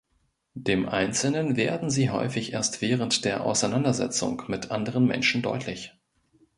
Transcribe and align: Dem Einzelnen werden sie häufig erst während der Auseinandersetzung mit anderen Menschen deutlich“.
Dem 0.55 0.89
Einzelnen 0.89 1.55
werden 1.57 1.91
sie 1.91 2.09
häufig 2.09 2.53
erst 2.53 2.81
während 2.81 3.23
der 3.23 3.45
Auseinandersetzung 3.45 4.41
mit 4.47 4.71
anderen 4.71 5.05
Menschen 5.05 5.43
deutlich“. 5.43 5.93